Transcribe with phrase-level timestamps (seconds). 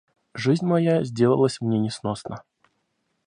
[0.33, 2.43] Жизнь моя сделалась мне несносна.